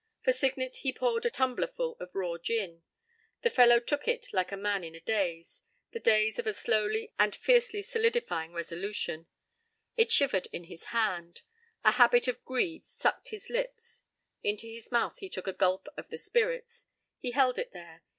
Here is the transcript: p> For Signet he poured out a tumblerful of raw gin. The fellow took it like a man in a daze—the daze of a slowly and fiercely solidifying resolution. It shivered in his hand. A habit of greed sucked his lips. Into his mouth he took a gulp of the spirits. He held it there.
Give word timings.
p> 0.23 0.31
For 0.31 0.35
Signet 0.35 0.77
he 0.77 0.91
poured 0.91 1.27
out 1.27 1.29
a 1.29 1.29
tumblerful 1.29 1.95
of 1.99 2.15
raw 2.15 2.39
gin. 2.41 2.81
The 3.43 3.51
fellow 3.51 3.79
took 3.79 4.07
it 4.07 4.33
like 4.33 4.51
a 4.51 4.57
man 4.57 4.83
in 4.83 4.95
a 4.95 4.99
daze—the 4.99 5.99
daze 5.99 6.39
of 6.39 6.47
a 6.47 6.53
slowly 6.53 7.13
and 7.19 7.35
fiercely 7.35 7.83
solidifying 7.83 8.51
resolution. 8.51 9.27
It 9.95 10.11
shivered 10.11 10.47
in 10.51 10.63
his 10.63 10.85
hand. 10.85 11.43
A 11.83 11.91
habit 11.91 12.27
of 12.27 12.43
greed 12.43 12.87
sucked 12.87 13.27
his 13.27 13.47
lips. 13.51 14.01
Into 14.41 14.65
his 14.65 14.91
mouth 14.91 15.19
he 15.19 15.29
took 15.29 15.45
a 15.45 15.53
gulp 15.53 15.87
of 15.95 16.09
the 16.09 16.17
spirits. 16.17 16.87
He 17.19 17.29
held 17.29 17.59
it 17.59 17.71
there. 17.71 18.01